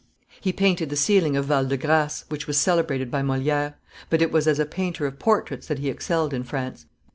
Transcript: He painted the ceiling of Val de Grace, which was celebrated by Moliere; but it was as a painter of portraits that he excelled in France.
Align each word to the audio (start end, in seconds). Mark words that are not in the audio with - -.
He 0.39 0.51
painted 0.51 0.89
the 0.89 0.95
ceiling 0.95 1.37
of 1.37 1.45
Val 1.45 1.67
de 1.67 1.77
Grace, 1.77 2.25
which 2.29 2.47
was 2.47 2.57
celebrated 2.57 3.11
by 3.11 3.21
Moliere; 3.21 3.75
but 4.09 4.19
it 4.19 4.31
was 4.31 4.47
as 4.47 4.57
a 4.57 4.65
painter 4.65 5.05
of 5.05 5.19
portraits 5.19 5.67
that 5.67 5.77
he 5.77 5.89
excelled 5.91 6.33
in 6.33 6.41
France. 6.43 6.87